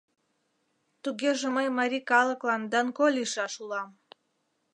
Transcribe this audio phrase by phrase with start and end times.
[1.03, 3.89] Тугеже мый марий калыклан Данко лийшаш улам...»